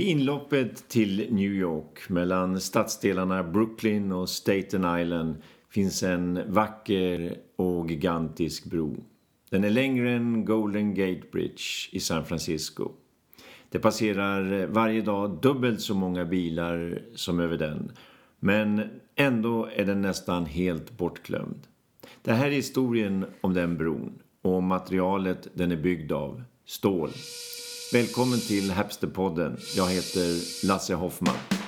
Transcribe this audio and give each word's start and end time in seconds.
Vid 0.00 0.08
inloppet 0.08 0.88
till 0.88 1.26
New 1.30 1.52
York 1.52 2.08
mellan 2.08 2.60
stadsdelarna 2.60 3.42
Brooklyn 3.42 4.12
och 4.12 4.28
Staten 4.28 5.00
Island 5.00 5.36
finns 5.68 6.02
en 6.02 6.52
vacker 6.52 7.36
och 7.56 7.90
gigantisk 7.90 8.64
bro. 8.64 9.04
Den 9.50 9.64
är 9.64 9.70
längre 9.70 10.12
än 10.12 10.44
Golden 10.44 10.94
Gate 10.94 11.22
Bridge 11.32 11.64
i 11.92 12.00
San 12.00 12.24
Francisco. 12.24 12.90
Det 13.70 13.78
passerar 13.78 14.66
varje 14.66 15.02
dag 15.02 15.38
dubbelt 15.42 15.80
så 15.80 15.94
många 15.94 16.24
bilar 16.24 17.02
som 17.14 17.40
över 17.40 17.58
den. 17.58 17.92
Men 18.38 18.82
ändå 19.16 19.68
är 19.74 19.84
den 19.84 20.02
nästan 20.02 20.46
helt 20.46 20.96
bortglömd. 20.96 21.66
Det 22.22 22.32
här 22.32 22.46
är 22.46 22.50
historien 22.50 23.24
om 23.40 23.54
den 23.54 23.76
bron 23.76 24.18
och 24.42 24.54
om 24.54 24.64
materialet 24.64 25.48
den 25.54 25.72
är 25.72 25.76
byggd 25.76 26.12
av, 26.12 26.42
stål. 26.64 27.10
Välkommen 27.92 28.40
till 28.40 28.70
Hapsterpodden. 28.70 29.56
Jag 29.76 29.88
heter 29.88 30.66
Lasse 30.66 30.94
Hoffman. 30.94 31.59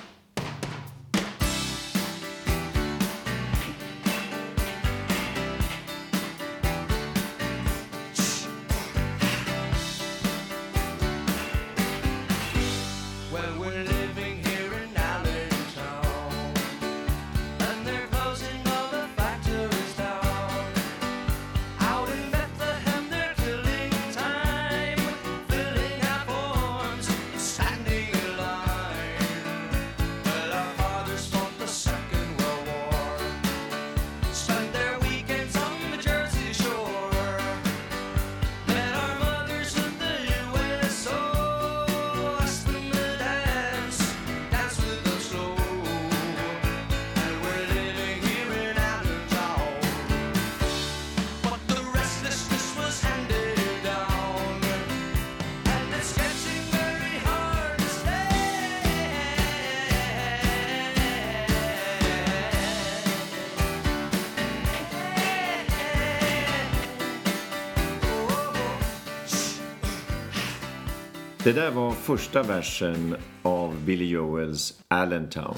Det 71.43 71.53
där 71.53 71.71
var 71.71 71.91
första 71.91 72.43
versen 72.43 73.15
av 73.41 73.85
Billy 73.85 74.05
Joels 74.05 74.83
Allentown 74.87 75.55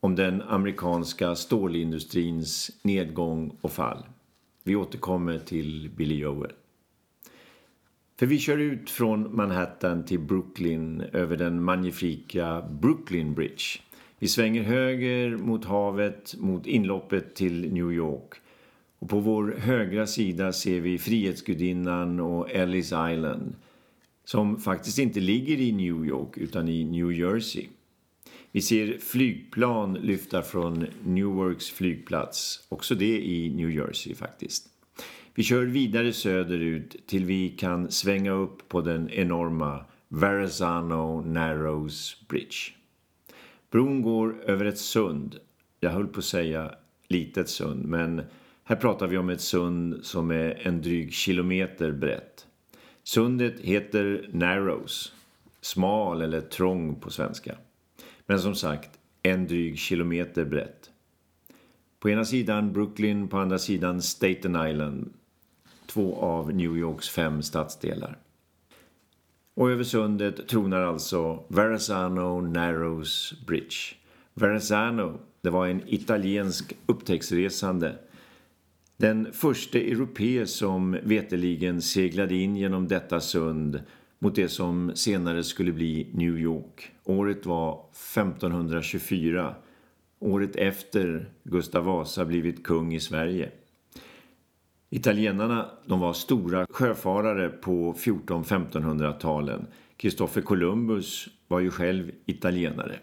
om 0.00 0.16
den 0.16 0.42
amerikanska 0.42 1.34
stålindustrins 1.34 2.70
nedgång 2.82 3.56
och 3.60 3.72
fall. 3.72 4.04
Vi 4.64 4.76
återkommer 4.76 5.38
till 5.38 5.90
Billy 5.96 6.14
Joel. 6.14 6.52
För 8.18 8.26
vi 8.26 8.38
kör 8.38 8.58
ut 8.58 8.90
från 8.90 9.36
Manhattan 9.36 10.04
till 10.04 10.20
Brooklyn 10.20 11.00
över 11.12 11.36
den 11.36 11.62
magnifika 11.62 12.62
Brooklyn 12.80 13.34
Bridge. 13.34 13.80
Vi 14.18 14.28
svänger 14.28 14.62
höger 14.62 15.36
mot 15.36 15.64
havet 15.64 16.34
mot 16.38 16.66
inloppet 16.66 17.34
till 17.34 17.72
New 17.72 17.92
York. 17.92 18.34
Och 18.98 19.08
på 19.08 19.20
vår 19.20 19.54
högra 19.58 20.06
sida 20.06 20.52
ser 20.52 20.80
vi 20.80 20.98
Frihetsgudinnan 20.98 22.20
och 22.20 22.50
Ellis 22.50 22.92
Island- 22.92 23.54
som 24.24 24.60
faktiskt 24.60 24.98
inte 24.98 25.20
ligger 25.20 25.56
i 25.56 25.72
New 25.72 26.06
York 26.06 26.36
utan 26.36 26.68
i 26.68 26.84
New 26.84 27.12
Jersey. 27.12 27.66
Vi 28.52 28.62
ser 28.62 28.98
flygplan 28.98 29.94
lyfta 29.94 30.42
från 30.42 30.86
Newarks 31.04 31.70
flygplats, 31.70 32.66
också 32.68 32.94
det 32.94 33.24
i 33.24 33.54
New 33.54 33.70
Jersey 33.70 34.14
faktiskt. 34.14 34.66
Vi 35.34 35.42
kör 35.42 35.62
vidare 35.62 36.12
söderut 36.12 36.96
till 37.06 37.24
vi 37.24 37.48
kan 37.48 37.90
svänga 37.90 38.32
upp 38.32 38.68
på 38.68 38.80
den 38.80 39.10
enorma 39.10 39.84
Verrazano 40.08 41.20
Narrows 41.20 42.16
Bridge. 42.28 42.56
Bron 43.70 44.02
går 44.02 44.42
över 44.44 44.64
ett 44.64 44.78
sund, 44.78 45.36
jag 45.80 45.90
höll 45.90 46.06
på 46.06 46.18
att 46.18 46.24
säga 46.24 46.74
litet 47.08 47.48
sund, 47.48 47.84
men 47.84 48.22
här 48.64 48.76
pratar 48.76 49.06
vi 49.06 49.18
om 49.18 49.30
ett 49.30 49.40
sund 49.40 49.98
som 50.02 50.30
är 50.30 50.66
en 50.66 50.82
dryg 50.82 51.12
kilometer 51.12 51.92
brett. 51.92 52.46
Sundet 53.02 53.60
heter 53.60 54.28
Narrows, 54.32 55.12
smal 55.60 56.22
eller 56.22 56.40
trång 56.40 56.94
på 56.94 57.10
svenska. 57.10 57.56
Men 58.26 58.40
som 58.40 58.54
sagt, 58.54 58.90
en 59.22 59.46
dryg 59.46 59.78
kilometer 59.78 60.44
brett. 60.44 60.90
På 62.00 62.10
ena 62.10 62.24
sidan 62.24 62.72
Brooklyn, 62.72 63.28
på 63.28 63.38
andra 63.38 63.58
sidan 63.58 64.02
Staten 64.02 64.68
Island, 64.68 65.12
två 65.86 66.16
av 66.16 66.54
New 66.54 66.76
Yorks 66.76 67.08
fem 67.08 67.42
stadsdelar. 67.42 68.18
Och 69.54 69.70
över 69.70 69.84
sundet 69.84 70.48
tronar 70.48 70.82
alltså 70.82 71.44
Verrazano 71.48 72.40
Narrows 72.40 73.34
Bridge. 73.46 73.76
Verrazano, 74.34 75.20
det 75.40 75.50
var 75.50 75.66
en 75.66 75.82
italiensk 75.86 76.72
upptäcktsresande 76.86 77.98
den 79.00 79.32
första 79.32 79.78
europé 79.78 80.46
som 80.46 80.96
veteligen 81.02 81.82
seglade 81.82 82.34
in 82.34 82.56
genom 82.56 82.88
detta 82.88 83.20
sund 83.20 83.82
mot 84.18 84.34
det 84.34 84.48
som 84.48 84.92
senare 84.94 85.44
skulle 85.44 85.72
bli 85.72 86.10
New 86.12 86.38
York. 86.38 86.92
Året 87.04 87.46
var 87.46 87.72
1524, 87.72 89.54
året 90.18 90.56
efter 90.56 91.32
Gustav 91.42 91.84
Vasa 91.84 92.24
blivit 92.24 92.64
kung 92.64 92.94
i 92.94 93.00
Sverige. 93.00 93.50
Italienarna 94.90 95.70
de 95.86 96.00
var 96.00 96.12
stora 96.12 96.66
sjöfarare 96.70 97.48
på 97.48 97.92
14-1500-talen. 97.92 99.66
Kristoffer 99.96 100.42
Columbus 100.42 101.28
var 101.48 101.60
ju 101.60 101.70
själv 101.70 102.10
italienare. 102.26 102.98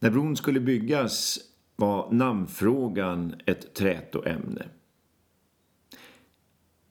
När 0.00 0.10
bron 0.10 0.36
skulle 0.36 0.60
byggas 0.60 1.38
var 1.80 2.12
namnfrågan 2.12 3.34
ett 3.46 3.74
trätoämne. 3.74 4.68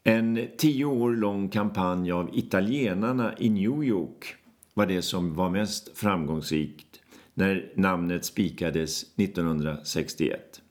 En 0.03 0.47
tio 0.57 0.85
år 0.85 1.11
lång 1.11 1.49
kampanj 1.49 2.11
av 2.11 2.29
italienarna 2.33 3.37
i 3.37 3.49
New 3.49 3.83
York 3.83 4.35
var 4.73 4.85
det 4.85 5.01
som 5.01 5.35
var 5.35 5.49
mest 5.49 5.97
framgångsrikt 5.97 7.01
när 7.33 7.73
namnet 7.75 8.25
spikades 8.25 9.03
1961. 9.03 10.61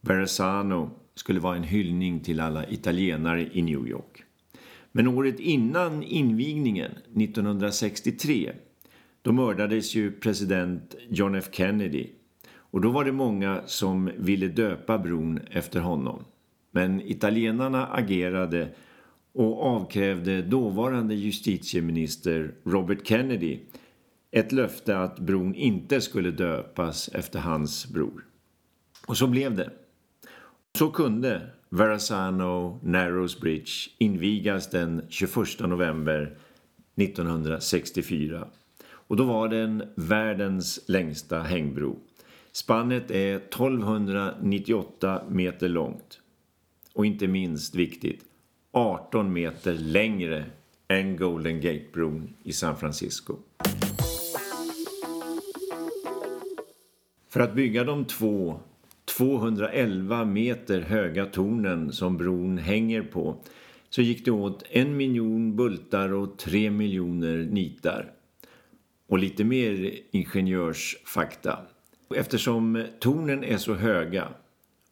Verrazano 0.00 0.90
skulle 1.14 1.40
vara 1.40 1.56
en 1.56 1.62
hyllning 1.62 2.20
till 2.20 2.40
alla 2.40 2.68
italienare 2.68 3.50
i 3.52 3.62
New 3.62 3.88
York. 3.88 4.22
Men 4.92 5.08
året 5.08 5.40
innan 5.40 6.02
invigningen, 6.02 6.92
1963, 7.16 8.52
då 9.22 9.32
mördades 9.32 9.94
ju 9.94 10.12
president 10.12 10.94
John 11.08 11.34
F 11.34 11.48
Kennedy 11.52 12.06
och 12.74 12.80
då 12.80 12.90
var 12.90 13.04
det 13.04 13.12
många 13.12 13.62
som 13.66 14.10
ville 14.16 14.48
döpa 14.48 14.98
bron 14.98 15.40
efter 15.50 15.80
honom. 15.80 16.24
Men 16.70 17.00
italienarna 17.00 17.86
agerade 17.86 18.68
och 19.32 19.62
avkrävde 19.62 20.42
dåvarande 20.42 21.14
justitieminister 21.14 22.54
Robert 22.64 23.06
Kennedy 23.06 23.58
ett 24.30 24.52
löfte 24.52 24.98
att 24.98 25.18
bron 25.18 25.54
inte 25.54 26.00
skulle 26.00 26.30
döpas 26.30 27.08
efter 27.08 27.38
hans 27.38 27.86
bror. 27.86 28.24
Och 29.06 29.16
så 29.16 29.26
blev 29.26 29.56
det. 29.56 29.70
Så 30.78 30.90
kunde 30.90 31.42
Verrazano 31.68 32.80
Narrows 32.82 33.40
Bridge 33.40 33.72
invigas 33.98 34.70
den 34.70 35.06
21 35.08 35.34
november 35.60 36.38
1964. 36.96 38.48
Och 38.86 39.16
då 39.16 39.24
var 39.24 39.48
den 39.48 39.82
världens 39.96 40.80
längsta 40.88 41.40
hängbro. 41.40 41.98
Spannet 42.56 43.10
är 43.10 43.36
1298 43.36 45.22
meter 45.30 45.68
långt. 45.68 46.20
Och 46.92 47.06
inte 47.06 47.26
minst 47.26 47.74
viktigt, 47.74 48.24
18 48.72 49.32
meter 49.32 49.72
längre 49.72 50.44
än 50.88 51.16
Golden 51.16 51.60
Gate-bron 51.60 52.34
i 52.42 52.52
San 52.52 52.76
Francisco. 52.76 53.36
För 57.28 57.40
att 57.40 57.54
bygga 57.54 57.84
de 57.84 58.04
två 58.04 58.60
211 59.04 60.24
meter 60.24 60.80
höga 60.80 61.26
tornen 61.26 61.92
som 61.92 62.16
bron 62.16 62.58
hänger 62.58 63.02
på 63.02 63.36
så 63.88 64.02
gick 64.02 64.24
det 64.24 64.30
åt 64.30 64.64
en 64.70 64.96
miljon 64.96 65.56
bultar 65.56 66.12
och 66.12 66.38
tre 66.38 66.70
miljoner 66.70 67.36
nitar. 67.38 68.12
Och 69.06 69.18
lite 69.18 69.44
mer 69.44 69.98
ingenjörsfakta. 70.10 71.58
Eftersom 72.16 72.84
tornen 73.00 73.44
är 73.44 73.56
så 73.56 73.74
höga 73.74 74.28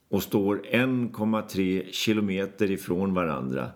och 0.09 0.23
står 0.23 0.63
1,3 0.71 1.93
kilometer 1.93 2.71
ifrån 2.71 3.15
varandra 3.15 3.71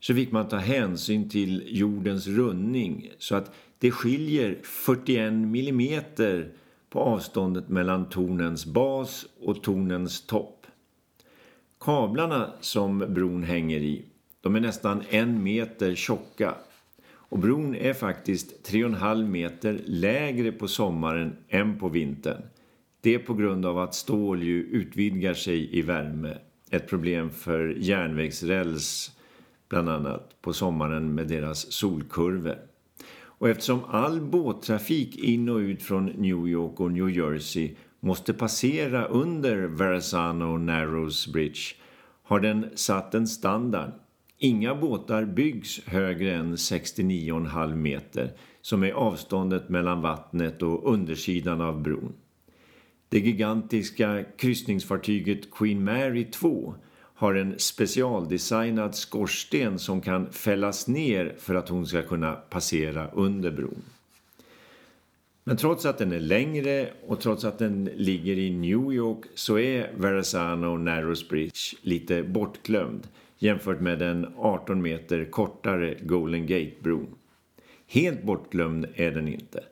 så 0.00 0.14
fick 0.14 0.32
man 0.32 0.48
ta 0.48 0.56
hänsyn 0.56 1.28
till 1.28 1.62
jordens 1.66 2.26
rundning 2.26 3.10
så 3.18 3.34
att 3.34 3.54
det 3.78 3.90
skiljer 3.90 4.58
41 4.62 5.32
millimeter 5.32 6.52
på 6.90 7.00
avståndet 7.00 7.68
mellan 7.68 8.08
tornens 8.08 8.66
bas 8.66 9.26
och 9.40 9.62
tornens 9.62 10.26
topp. 10.26 10.66
Kablarna 11.80 12.52
som 12.60 12.98
bron 12.98 13.42
hänger 13.42 13.78
i 13.80 14.04
de 14.40 14.56
är 14.56 14.60
nästan 14.60 15.02
en 15.10 15.42
meter 15.42 15.94
tjocka 15.94 16.54
och 17.08 17.38
bron 17.38 17.74
är 17.74 17.94
faktiskt 17.94 18.70
3,5 18.70 19.28
meter 19.28 19.80
lägre 19.84 20.52
på 20.52 20.68
sommaren 20.68 21.36
än 21.48 21.78
på 21.78 21.88
vintern. 21.88 22.42
Det 23.06 23.14
är 23.14 23.18
på 23.18 23.34
grund 23.34 23.66
av 23.66 23.78
att 23.78 23.94
stål 23.94 24.42
ju 24.42 24.62
utvidgar 24.62 25.34
sig 25.34 25.78
i 25.78 25.82
värme. 25.82 26.38
Ett 26.70 26.88
problem 26.88 27.30
för 27.30 27.74
järnvägsräls 27.78 29.10
bland 29.68 29.88
annat 29.88 30.42
på 30.42 30.52
sommaren 30.52 31.14
med 31.14 31.28
deras 31.28 31.72
solkurvor. 31.72 32.58
Och 33.16 33.48
eftersom 33.48 33.84
all 33.84 34.20
båttrafik 34.20 35.16
in 35.16 35.48
och 35.48 35.56
ut 35.56 35.82
från 35.82 36.06
New 36.06 36.48
York 36.48 36.80
och 36.80 36.92
New 36.92 37.10
Jersey 37.10 37.74
måste 38.00 38.32
passera 38.32 39.04
under 39.04 39.56
Verrazano 39.56 40.58
Narrows 40.58 41.32
Bridge 41.32 41.60
har 42.22 42.40
den 42.40 42.66
satt 42.74 43.14
en 43.14 43.26
standard. 43.26 43.90
Inga 44.38 44.74
båtar 44.74 45.24
byggs 45.24 45.86
högre 45.86 46.34
än 46.34 46.56
69,5 46.56 47.74
meter 47.74 48.32
som 48.60 48.82
är 48.82 48.92
avståndet 48.92 49.68
mellan 49.68 50.02
vattnet 50.02 50.62
och 50.62 50.92
undersidan 50.92 51.60
av 51.60 51.82
bron. 51.82 52.12
Det 53.08 53.18
gigantiska 53.18 54.24
kryssningsfartyget 54.36 55.50
Queen 55.50 55.84
Mary 55.84 56.24
2 56.24 56.74
har 57.14 57.34
en 57.34 57.58
specialdesignad 57.58 58.94
skorsten 58.94 59.78
som 59.78 60.00
kan 60.00 60.32
fällas 60.32 60.88
ner 60.88 61.34
för 61.38 61.54
att 61.54 61.68
hon 61.68 61.86
ska 61.86 62.02
kunna 62.02 62.32
passera 62.32 63.10
under 63.10 63.50
bron. 63.50 63.82
Men 65.44 65.56
trots 65.56 65.86
att 65.86 65.98
den 65.98 66.12
är 66.12 66.20
längre 66.20 66.90
och 67.06 67.20
trots 67.20 67.44
att 67.44 67.58
den 67.58 67.84
ligger 67.84 68.38
i 68.38 68.50
New 68.50 68.92
York 68.92 69.24
så 69.34 69.58
är 69.58 69.92
Verrazano 69.96 70.76
Narrows 70.76 71.28
Bridge 71.28 71.76
lite 71.82 72.22
bortglömd 72.22 73.08
jämfört 73.38 73.80
med 73.80 73.98
den 73.98 74.26
18 74.36 74.82
meter 74.82 75.24
kortare 75.24 75.96
Golden 76.02 76.46
Gate-bron. 76.46 77.14
Helt 77.86 78.22
bortglömd 78.22 78.86
är 78.94 79.10
den 79.10 79.28
inte. 79.28 79.64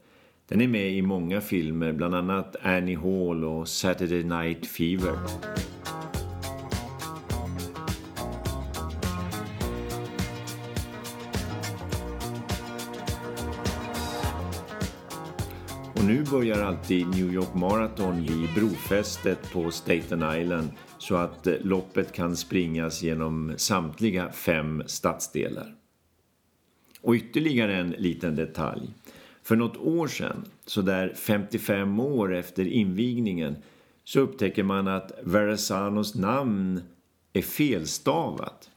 Den 0.49 0.61
är 0.61 0.69
med 0.69 0.91
i 0.91 1.03
många 1.03 1.41
filmer, 1.41 1.93
bland 1.93 2.15
annat 2.15 2.57
Annie 2.63 2.97
Hall 2.97 3.45
och 3.45 3.69
Saturday 3.69 4.25
Night 4.25 4.67
Fever. 4.67 5.19
Och 15.95 16.05
nu 16.05 16.25
börjar 16.31 16.63
alltid 16.63 17.07
New 17.07 17.35
York 17.35 17.55
Marathon 17.55 18.23
vid 18.23 18.55
brofästet 18.55 19.53
på 19.53 19.71
Staten 19.71 20.41
Island 20.41 20.71
så 20.99 21.17
att 21.17 21.47
eh, 21.47 21.55
loppet 21.61 22.13
kan 22.13 22.37
springas 22.37 23.03
genom 23.03 23.55
samtliga 23.57 24.33
fem 24.33 24.83
stadsdelar. 24.87 25.75
Och 27.01 27.15
ytterligare 27.15 27.77
en 27.77 27.91
liten 27.91 28.37
detalj. 28.37 28.91
För 29.45 29.57
något 29.57 29.77
år 29.77 30.09
sedan, 30.09 30.45
så 30.67 30.83
där 30.83 31.15
55 31.15 32.01
år 32.01 32.35
efter 32.35 32.67
invigningen, 32.67 33.57
så 34.05 34.21
upptäcker 34.21 34.63
man 34.63 34.89
att 34.89 35.13
Verrazanos 35.23 36.15
namn 36.15 36.83
är 37.33 37.43
felstavat. 37.43 38.71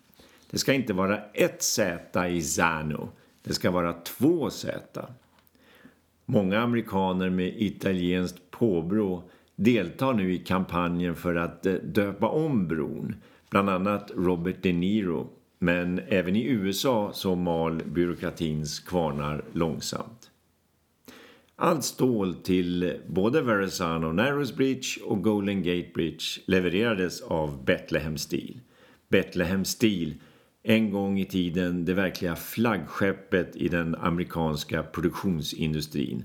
Det 0.50 0.58
ska 0.58 0.74
inte 0.74 0.94
vara 0.94 1.22
ett 1.34 1.64
Z 1.64 2.28
i 2.30 2.42
Zano, 2.42 3.10
det 3.44 3.54
ska 3.54 3.72
vara 3.72 3.94
två 3.94 4.50
Z. 4.50 5.06
Många 6.25 6.60
amerikaner 6.60 7.30
med 7.30 7.54
italienskt 7.62 8.52
påbrå 8.52 9.24
deltar 9.56 10.13
nu 10.13 10.34
i 10.34 10.38
kampanjen 10.38 11.16
för 11.16 11.36
att 11.36 11.66
eh, 11.66 11.74
döpa 11.74 12.28
om 12.28 12.68
bron. 12.68 13.16
Bland 13.50 13.70
annat 13.70 14.12
Robert 14.16 14.56
De 14.62 14.74
Niro. 14.74 15.30
Men 15.60 16.00
även 16.08 16.36
i 16.36 16.44
USA 16.44 17.12
så 17.13 17.36
mal 17.36 17.84
byråkratins 17.86 18.80
kvarnar 18.80 19.44
långsamt. 19.54 20.17
Allt 21.59 21.83
stål 21.83 22.36
till 22.36 22.98
både 23.07 23.42
Verrazano 23.42 24.12
Narrows 24.12 24.56
Bridge 24.56 25.04
och 25.04 25.24
Golden 25.24 25.63
Gate 25.63 25.89
Bridge 25.94 26.25
levererades 26.45 27.21
av 27.21 27.65
Bethlehem 27.65 28.18
Steel. 28.18 28.59
Bethlehem 29.09 29.65
Steel, 29.65 30.13
en 30.63 30.92
gång 30.92 31.19
i 31.19 31.25
tiden 31.25 31.86
det 31.86 31.94
verkliga 31.94 32.36
flaggskeppet 32.36 33.56
i 33.56 33.68
den 33.68 33.95
amerikanska 33.95 34.83
produktionsindustrin. 34.83 36.24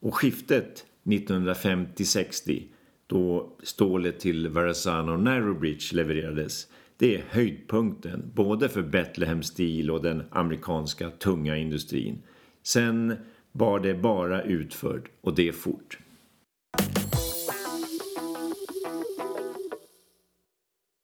Och 0.00 0.14
skiftet 0.14 0.84
1950-60 1.04 2.62
då 3.06 3.56
stålet 3.62 4.20
till 4.20 4.48
Verrazano 4.48 5.16
Narrow 5.16 5.60
Bridge 5.60 5.96
levererades 5.96 6.66
det 6.96 7.14
är 7.14 7.24
höjdpunkten 7.28 8.32
både 8.34 8.68
för 8.68 8.82
Bethlehem 8.82 9.42
Steel 9.42 9.90
och 9.90 10.02
den 10.02 10.22
amerikanska 10.30 11.10
tunga 11.10 11.56
industrin. 11.56 12.22
Sen 12.62 13.16
bar 13.52 13.80
det 13.80 13.94
bara 13.94 14.42
utfört 14.42 15.10
och 15.20 15.34
det 15.34 15.52
fort. 15.52 15.98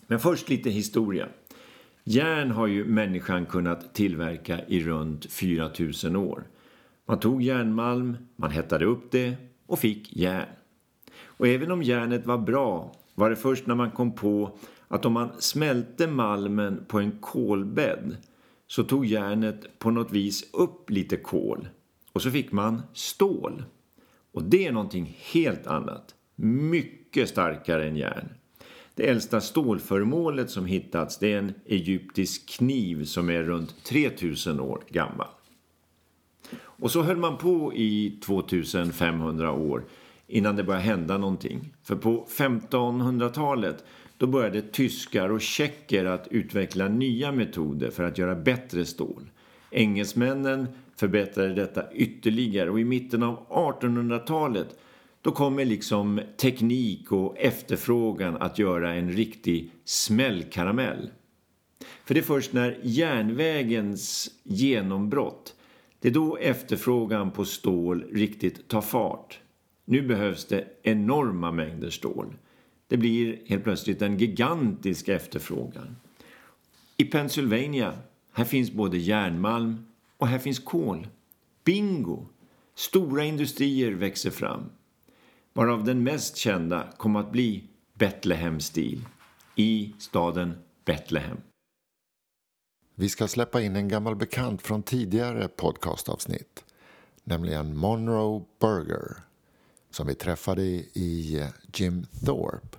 Men 0.07 0.19
först 0.19 0.49
lite 0.49 0.71
historia. 0.71 1.29
Järn 2.05 2.51
har 2.51 2.67
ju 2.67 2.85
människan 2.85 3.47
kunnat 3.47 3.95
tillverka 3.95 4.61
i 4.67 4.81
runt 4.81 5.33
4000 5.33 6.17
år. 6.17 6.45
Man 7.07 7.21
tog 7.21 7.43
järnmalm, 7.43 8.17
man 8.37 8.51
hettade 8.51 8.85
upp 8.85 9.11
det 9.11 9.37
och 9.67 9.79
fick 9.79 10.17
järn. 10.17 10.49
Och 11.25 11.49
även 11.49 11.71
om 11.71 11.83
järnet 11.83 12.27
var 12.27 12.39
bra 12.39 12.95
var 13.15 13.31
det 13.31 13.37
först 13.37 13.67
när 13.67 13.75
man 13.75 13.91
kom 13.91 14.15
på 14.15 14.59
att 14.89 15.05
om 15.05 15.13
man 15.13 15.31
smälte 15.39 16.07
malmen 16.07 16.85
på 16.89 16.99
en 16.99 17.19
kolbädd 17.21 18.17
så 18.67 18.85
tog 18.85 19.07
järnet 19.07 19.79
på 19.79 19.91
något 19.91 20.13
vis 20.13 20.55
upp 20.55 20.91
lite 20.91 21.17
kol 21.17 21.69
och 22.17 22.23
så 22.23 22.31
fick 22.31 22.53
man 22.53 22.83
stål. 22.93 23.65
Och 24.33 24.43
det 24.43 24.67
är 24.67 24.73
någonting 24.73 25.17
helt 25.33 25.67
annat. 25.67 26.15
Mycket 26.35 27.29
starkare 27.29 27.89
än 27.89 27.97
järn. 27.97 28.29
Det 28.95 29.09
äldsta 29.09 29.41
stålföremålet 29.41 30.51
som 30.51 30.67
hittats 30.67 31.19
det 31.19 31.33
är 31.33 31.39
en 31.39 31.55
egyptisk 31.67 32.49
kniv 32.49 33.05
som 33.05 33.31
är 33.31 33.43
runt 33.43 33.85
3000 33.85 34.61
år 34.61 34.83
gammal. 34.89 35.29
Och 36.59 36.91
så 36.91 37.03
höll 37.03 37.17
man 37.17 37.39
på 37.39 37.75
i 37.75 38.19
2500 38.25 39.53
år 39.53 39.85
innan 40.27 40.57
det 40.57 40.65
började 40.65 40.85
hända 40.85 41.19
någonting. 41.19 41.75
För 41.83 41.97
på 41.97 42.27
1500-talet 42.31 43.85
då 44.19 44.27
började 44.27 44.63
tyskar 44.63 45.29
och 45.29 45.41
tjecker 45.41 46.05
att 46.05 46.29
utveckla 46.31 46.89
nya 46.89 47.33
metoder 47.33 47.91
för 47.91 48.05
att 48.05 48.19
göra 48.19 48.35
bättre 48.35 48.85
stål. 48.85 49.31
Engelsmännen 49.71 50.67
förbättrade 50.97 51.55
detta 51.55 51.93
ytterligare 51.93 52.71
och 52.71 52.81
i 52.81 52.85
mitten 52.85 53.23
av 53.23 53.47
1800-talet 53.49 54.79
då 55.23 55.33
kommer 55.33 55.65
liksom 55.65 56.21
teknik 56.37 57.13
och 57.13 57.39
efterfrågan 57.39 58.37
att 58.37 58.59
göra 58.59 58.95
en 58.95 59.13
riktig 59.13 59.71
smällkaramell. 59.85 61.11
För 62.05 62.15
det 62.15 62.21
är 62.21 62.25
först 62.25 62.53
när 62.53 62.79
järnvägens 62.83 64.31
genombrott 64.43 65.55
det 66.01 66.09
är 66.09 66.13
då 66.13 66.37
efterfrågan 66.37 67.31
på 67.31 67.45
stål 67.45 68.05
riktigt 68.13 68.69
tar 68.69 68.81
fart. 68.81 69.41
Nu 69.85 70.03
behövs 70.03 70.45
det 70.45 70.65
enorma 70.83 71.53
mängder 71.53 71.91
stål. 71.91 72.37
Det 72.89 72.97
blir 72.97 73.39
helt 73.47 73.65
plötsligt 73.65 74.03
en 74.03 74.19
gigantisk 74.19 75.09
efterfrågan. 75.09 75.97
I 76.97 77.05
Pennsylvania 77.05 77.93
här 78.33 78.45
finns 78.45 78.73
både 78.73 78.99
järnmalm 78.99 79.87
och 80.19 80.29
här 80.29 80.39
finns 80.39 80.59
kol. 80.59 81.09
Bingo! 81.65 82.27
Stora 82.75 83.25
industrier 83.25 83.93
växer 83.93 84.31
fram. 84.31 84.71
Varav 85.53 85.85
den 85.85 86.03
mest 86.03 86.37
kända 86.37 86.93
kom 86.97 87.17
att 87.17 87.33
bli 87.33 87.65
Betlehem 87.95 88.61
Steel 88.61 89.05
i 89.55 89.95
staden 89.99 90.55
Betlehem. 90.85 91.39
Vi 92.95 93.09
ska 93.09 93.29
släppa 93.29 93.63
in 93.63 93.77
en 93.77 93.89
gammal 93.89 94.17
bekant 94.17 94.63
från 94.63 94.83
tidigare 94.83 95.49
podcastavsnitt. 95.49 96.65
Nämligen 97.25 97.77
Monroe 97.77 98.45
Burger 98.61 99.27
som 99.97 100.07
vi 100.07 100.15
träffade 100.15 100.63
i 100.63 101.41
eh, 101.41 101.49
Jim 101.75 102.07
Thorpe 102.25 102.79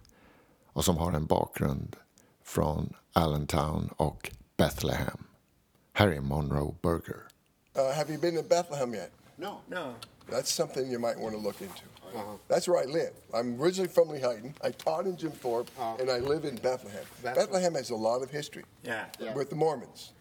och 0.65 0.85
som 0.85 0.97
har 0.97 1.11
en 1.11 1.25
bakgrund 1.25 1.95
från 2.43 2.93
Allentown 3.13 3.87
och 3.87 4.31
Bethlehem. 4.57 5.23
Här 5.93 6.07
är 6.07 6.21
Monroe 6.21 6.75
Burger. 6.81 7.26
Uh, 7.77 7.91
have 7.91 8.09
you 8.09 8.17
been 8.17 8.35
to 8.35 8.43
Bethlehem 8.43 8.93
yet? 8.93 9.11
No. 9.37 9.61
No. 9.69 9.95
That's 10.29 10.51
something 10.51 10.89
you 10.89 10.99
might 10.99 11.17
want 11.17 11.35
to 11.35 11.39
look 11.39 11.61
into. 11.61 11.83
Uh-huh. 12.15 12.37
That's 12.47 12.67
where 12.67 12.81
I 12.81 12.85
live. 12.85 13.13
I'm 13.33 13.61
originally 13.61 13.89
from 13.89 14.07
Lehighton. 14.07 14.53
I 14.63 14.71
taught 14.71 15.05
in 15.05 15.15
Jim 15.15 15.31
Thorpe, 15.31 15.69
uh-huh. 15.77 15.97
and 15.99 16.09
I 16.09 16.19
live 16.19 16.45
in 16.45 16.55
Bethlehem. 16.55 17.03
Bethlehem 17.21 17.75
has 17.75 17.89
a 17.91 17.95
lot 17.95 18.23
of 18.23 18.31
history 18.31 18.63
Yeah. 18.83 19.05
Yeah. 19.19 19.33
with 19.35 19.49
the 19.49 19.55
Mormons. 19.55 20.13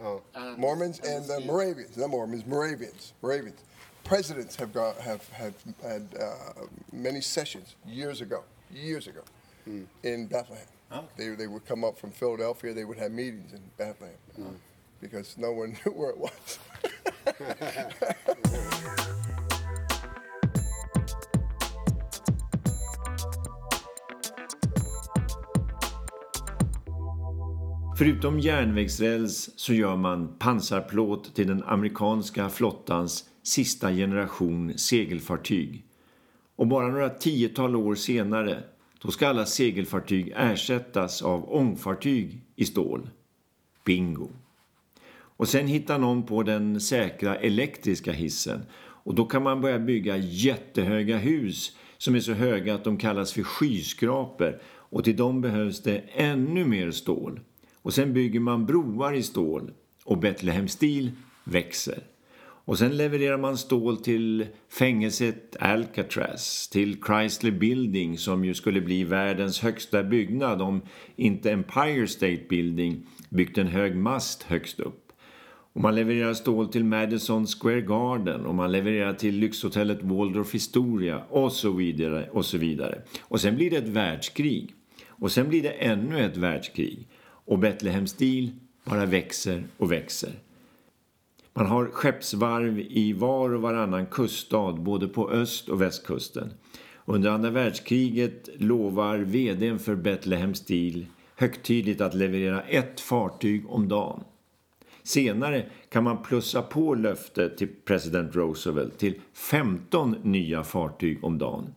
Uh-huh. 0.00 0.56
Mormons 0.56 0.98
and 1.00 1.24
the 1.26 1.40
Moravians, 1.40 1.96
not 1.96 2.10
Mormons, 2.10 2.44
Moravians, 2.46 3.12
Moravians. 3.22 3.62
Presidents 4.02 4.56
have 4.56 4.74
got 4.74 4.98
have 4.98 5.26
had 5.30 5.54
had 5.82 6.08
uh, 6.20 6.64
many 6.92 7.20
sessions 7.20 7.76
years 7.86 8.20
ago, 8.20 8.42
years 8.70 9.06
ago, 9.06 9.22
hmm. 9.64 9.84
in 10.02 10.26
Bethlehem. 10.26 10.66
They 11.16 11.28
they 11.30 11.46
would 11.46 11.64
come 11.64 11.84
up 11.84 11.96
from 11.96 12.10
Philadelphia. 12.10 12.74
They 12.74 12.84
would 12.84 12.98
have 12.98 13.12
meetings 13.12 13.52
in 13.52 13.60
Bethlehem 13.78 14.16
hmm. 14.36 14.54
Because 15.04 15.40
no 15.40 15.52
one 15.52 15.76
knew 15.84 15.92
where 15.92 16.10
it 16.10 16.18
was. 16.18 16.58
Förutom 27.98 28.40
järnvägsräls 28.40 29.50
så 29.56 29.74
gör 29.74 29.96
man 29.96 30.36
pansarplåt 30.38 31.34
till 31.34 31.46
den 31.46 31.62
amerikanska 31.62 32.48
flottans 32.48 33.24
sista 33.42 33.92
generation 33.92 34.78
segelfartyg. 34.78 35.84
Och 36.56 36.66
bara 36.66 36.88
några 36.88 37.10
tiotal 37.10 37.76
år 37.76 37.94
senare 37.94 38.62
då 39.02 39.10
ska 39.10 39.28
alla 39.28 39.46
segelfartyg 39.46 40.32
ersättas 40.36 41.22
av 41.22 41.54
ångfartyg 41.54 42.40
i 42.56 42.64
stål. 42.64 43.10
Bingo! 43.84 44.28
Och 45.36 45.48
sen 45.48 45.66
hittar 45.66 45.98
någon 45.98 46.22
på 46.22 46.42
den 46.42 46.80
säkra 46.80 47.36
elektriska 47.36 48.12
hissen 48.12 48.60
och 49.04 49.14
då 49.14 49.24
kan 49.24 49.42
man 49.42 49.60
börja 49.60 49.78
bygga 49.78 50.16
jättehöga 50.16 51.16
hus 51.16 51.76
som 51.98 52.14
är 52.14 52.20
så 52.20 52.32
höga 52.32 52.74
att 52.74 52.84
de 52.84 52.96
kallas 52.96 53.32
för 53.32 53.42
skyskrapor 53.42 54.60
och 54.66 55.04
till 55.04 55.16
dem 55.16 55.40
behövs 55.40 55.82
det 55.82 55.98
ännu 56.12 56.64
mer 56.64 56.90
stål. 56.90 57.40
Och 57.82 57.94
sen 57.94 58.12
bygger 58.12 58.40
man 58.40 58.66
broar 58.66 59.12
i 59.14 59.22
stål 59.22 59.72
och 60.04 60.18
Betlehem 60.18 60.68
Steel 60.68 61.10
växer. 61.44 62.02
Och 62.66 62.78
sen 62.78 62.96
levererar 62.96 63.38
man 63.38 63.58
stål 63.58 63.96
till 63.96 64.46
fängelset 64.68 65.56
Alcatraz, 65.60 66.68
till 66.68 66.96
Chrysler 67.06 67.50
Building 67.50 68.18
som 68.18 68.44
ju 68.44 68.54
skulle 68.54 68.80
bli 68.80 69.04
världens 69.04 69.60
högsta 69.60 70.02
byggnad 70.02 70.62
om 70.62 70.82
inte 71.16 71.52
Empire 71.52 72.06
State 72.06 72.42
Building 72.48 73.06
byggt 73.28 73.58
en 73.58 73.66
hög 73.66 73.96
mast 73.96 74.42
högst 74.42 74.80
upp. 74.80 75.03
Och 75.74 75.80
man 75.80 75.94
levererar 75.94 76.34
stål 76.34 76.68
till 76.68 76.84
Madison 76.84 77.46
Square 77.46 77.80
Garden 77.80 78.46
och 78.46 78.54
man 78.54 78.72
levererar 78.72 79.12
till 79.12 79.34
lyxhotellet 79.34 80.02
Waldorf 80.02 80.54
Historia. 80.54 81.22
och 81.28 81.52
så 81.52 81.70
vidare 81.70 82.28
och 82.32 82.44
så 82.44 82.58
vidare. 82.58 83.02
Och 83.20 83.40
sen 83.40 83.56
blir 83.56 83.70
det 83.70 83.76
ett 83.76 83.88
världskrig. 83.88 84.74
Och 85.06 85.32
sen 85.32 85.48
blir 85.48 85.62
det 85.62 85.70
ännu 85.70 86.20
ett 86.20 86.36
världskrig. 86.36 87.08
Och 87.22 87.58
Betlehem 87.58 88.06
Steel 88.06 88.50
bara 88.84 89.06
växer 89.06 89.64
och 89.76 89.92
växer. 89.92 90.32
Man 91.54 91.66
har 91.66 91.86
skeppsvarv 91.86 92.78
i 92.80 93.12
var 93.12 93.54
och 93.54 93.62
varannan 93.62 94.06
kuststad 94.06 94.72
både 94.72 95.08
på 95.08 95.30
öst 95.30 95.68
och 95.68 95.82
västkusten. 95.82 96.50
Under 97.04 97.30
andra 97.30 97.50
världskriget 97.50 98.48
lovar 98.56 99.18
vdn 99.18 99.78
för 99.78 99.94
Betlehem 99.94 100.54
Steel 100.54 101.06
högtidligt 101.36 102.00
att 102.00 102.14
leverera 102.14 102.62
ett 102.62 103.00
fartyg 103.00 103.70
om 103.70 103.88
dagen. 103.88 104.24
Senare 105.04 105.66
kan 105.88 106.04
man 106.04 106.22
plussa 106.22 106.62
på 106.62 106.94
löftet 106.94 107.56
till 107.56 107.68
president 107.84 108.36
Roosevelt 108.36 108.98
till 108.98 109.20
15 109.32 110.16
nya 110.22 110.64
fartyg 110.64 111.24
om 111.24 111.38
dagen. 111.38 111.74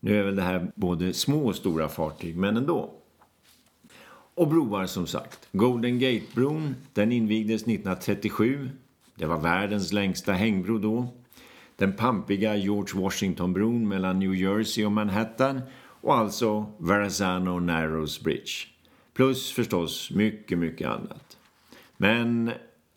Nu 0.00 0.18
är 0.18 0.22
väl 0.22 0.36
det 0.36 0.42
här 0.42 0.72
både 0.74 1.12
små 1.12 1.46
och 1.46 1.56
stora 1.56 1.88
fartyg, 1.88 2.36
men 2.36 2.56
ändå. 2.56 2.94
Och 4.34 4.48
broar 4.48 4.86
som 4.86 5.06
sagt. 5.06 5.48
Golden 5.52 5.98
Gate-bron, 5.98 6.74
den 6.92 7.12
invigdes 7.12 7.62
1937. 7.62 8.70
Det 9.14 9.26
var 9.26 9.38
världens 9.38 9.92
längsta 9.92 10.32
hängbro 10.32 10.78
då. 10.78 11.08
Den 11.76 11.92
pampiga 11.92 12.56
George 12.56 13.02
Washington-bron 13.02 13.88
mellan 13.88 14.18
New 14.18 14.34
Jersey 14.34 14.84
och 14.84 14.92
Manhattan 14.92 15.60
och 16.00 16.16
alltså 16.16 16.72
Verrazano 16.78 17.60
Narrows 17.60 18.20
Bridge. 18.20 18.52
Plus 19.14 19.52
förstås 19.52 20.10
mycket, 20.10 20.58
mycket 20.58 20.88
annat. 20.88 21.37
Men 22.00 22.50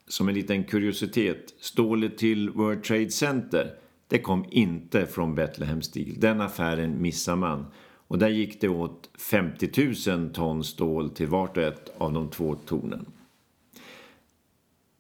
som 0.08 0.29
en 0.29 0.36
liten 0.36 0.63
kuriositet, 0.63 1.53
stålet 1.60 2.17
till 2.17 2.50
World 2.50 2.84
Trade 2.84 3.12
Center 3.12 3.75
det 4.12 4.20
kom 4.20 4.46
inte 4.51 5.05
från 5.05 5.36
Betlehem 5.36 5.81
Steel. 5.81 6.20
Den 6.20 6.41
affären 6.41 7.01
missar 7.01 7.36
man. 7.36 7.65
Och 8.08 8.20
där 8.20 8.29
gick 8.29 8.62
det 8.62 8.70
åt 8.70 9.10
50 9.17 10.12
000 10.12 10.29
ton 10.29 10.63
stål 10.63 11.10
till 11.10 11.27
vart 11.27 11.58
och 11.58 11.63
ett 11.63 11.91
av 11.98 12.13
de 12.13 12.29
två 12.29 12.55
tornen. 12.55 13.05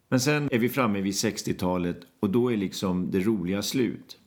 Men 0.09 0.19
sen 0.19 0.49
är 0.51 0.59
vi 0.59 0.69
framme 0.69 1.01
vid 1.01 1.13
60-talet 1.13 1.99
och 2.19 2.29
då 2.29 2.51
är 2.51 2.57
liksom 2.57 3.11
det 3.11 3.19
roliga 3.19 3.61
slut. 3.61 4.17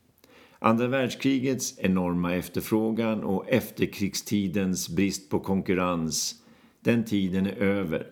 Andra 0.58 0.86
världskrigets 0.86 1.78
enorma 1.78 2.34
efterfrågan 2.34 3.24
och 3.24 3.48
efterkrigstidens 3.48 4.88
brist 4.88 5.30
på 5.30 5.40
konkurrens, 5.40 6.34
den 6.80 7.04
tiden 7.04 7.46
är 7.46 7.56
över. 7.56 8.06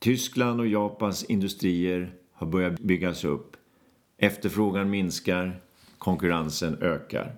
Tyskland 0.00 0.60
och 0.60 0.66
Japans 0.66 1.24
industrier 1.24 2.14
har 2.32 2.46
börjat 2.46 2.80
byggas 2.80 3.24
upp. 3.24 3.56
Efterfrågan 4.18 4.90
minskar, 4.90 5.60
konkurrensen 5.98 6.82
ökar. 6.82 7.34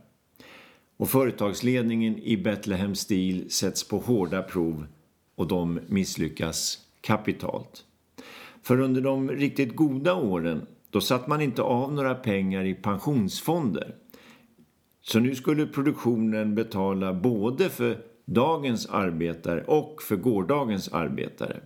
Och 0.97 1.09
företagsledningen 1.09 2.19
i 2.19 2.37
Betlehem 2.37 2.95
Steel 2.95 3.51
sätts 3.51 3.89
på 3.89 3.99
hårda 3.99 4.43
prov 4.43 4.87
och 5.35 5.49
de 5.49 5.81
misslyckas 5.87 6.79
kapitalt. 7.01 7.85
För 8.63 8.81
under 8.81 9.01
de 9.01 9.31
riktigt 9.31 9.77
goda 9.77 10.15
åren 10.15 10.67
då 10.91 11.01
satt 11.01 11.27
man 11.27 11.41
inte 11.41 11.63
av 11.63 11.93
några 11.93 12.15
pengar 12.15 12.65
i 12.65 12.75
pensionsfonder. 12.75 13.95
Så 15.01 15.21
nu 15.21 15.35
skulle 15.35 15.67
produktionen 15.67 16.55
betala 16.55 17.15
både 17.15 17.69
för 17.69 17.99
dagens 18.25 18.87
arbetare 18.87 19.65
och 19.65 20.03
för 20.03 20.17
gårdagens 20.17 20.89
arbetare. 20.89 21.61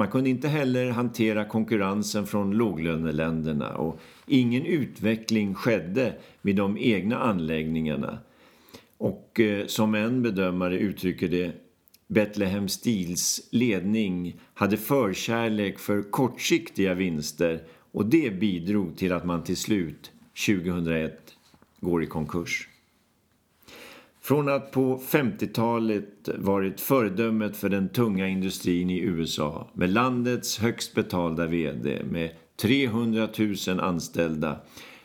Man 0.00 0.08
kunde 0.08 0.30
inte 0.30 0.48
heller 0.48 0.90
hantera 0.90 1.44
konkurrensen 1.44 2.26
från 2.26 2.50
låglöneländerna 2.50 3.76
och 3.76 4.00
ingen 4.26 4.66
utveckling 4.66 5.54
skedde 5.54 6.14
vid 6.42 6.56
de 6.56 6.78
egna 6.78 7.18
anläggningarna. 7.18 8.18
Och 8.98 9.40
eh, 9.40 9.66
som 9.66 9.94
en 9.94 10.22
bedömare 10.22 10.78
uttrycker 10.78 11.28
det 11.28 11.52
Betlehem 12.06 12.68
Steels 12.68 13.48
ledning 13.50 14.40
hade 14.54 14.76
förkärlek 14.76 15.78
för 15.78 16.02
kortsiktiga 16.02 16.94
vinster 16.94 17.62
och 17.92 18.06
det 18.06 18.40
bidrog 18.40 18.96
till 18.96 19.12
att 19.12 19.24
man 19.24 19.44
till 19.44 19.56
slut 19.56 20.12
2001 20.46 21.34
går 21.80 22.02
i 22.02 22.06
konkurs. 22.06 22.68
Från 24.30 24.48
att 24.48 24.70
på 24.70 24.98
50-talet 24.98 26.28
varit 26.38 26.80
föredömet 26.80 27.56
för 27.56 27.68
den 27.68 27.88
tunga 27.88 28.28
industrin 28.28 28.90
i 28.90 29.00
USA 29.00 29.70
med 29.74 29.90
landets 29.90 30.58
högst 30.58 30.94
betalda 30.94 31.46
vd 31.46 32.02
med 32.04 32.30
300 32.60 33.28
000 33.68 33.80
anställda 33.80 34.60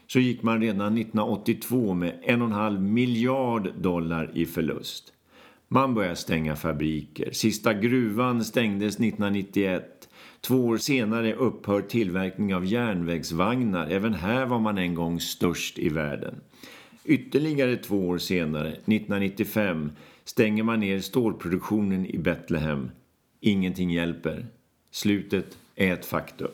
så 0.08 0.20
gick 0.20 0.44
man 0.44 0.62
redan 0.62 0.98
1982 0.98 1.94
med 1.94 2.20
1,5 2.28 2.80
miljard 2.80 3.74
dollar 3.82 4.32
i 4.34 4.46
förlust. 4.46 5.14
Man 5.68 5.94
började 5.94 6.16
stänga 6.16 6.56
fabriker. 6.56 7.32
Sista 7.32 7.74
gruvan 7.74 8.44
stängdes 8.44 8.96
1991. 8.96 10.10
Två 10.42 10.66
år 10.66 10.78
senare 10.78 11.34
upphör 11.34 11.82
tillverkning 11.82 12.56
av 12.56 12.66
järnvägsvagnar. 12.66 13.88
Även 13.88 14.14
här 14.14 14.46
var 14.46 14.60
man 14.60 14.78
en 14.78 14.96
gång 14.96 15.20
störst 15.20 15.80
i 15.80 15.90
världen. 15.90 16.36
Ytterligare 17.06 17.78
två 17.78 18.08
år 18.08 18.18
senare, 18.18 18.70
1995, 18.70 19.92
stänger 20.24 20.64
man 20.64 20.80
ner 20.80 21.00
stålproduktionen 21.00 22.06
i 22.06 22.18
Betlehem. 22.18 22.92
Ingenting 23.40 23.92
hjälper. 23.92 24.48
Slutet 24.92 25.58
är 25.76 25.94
ett 25.94 26.06
faktum. 26.06 26.52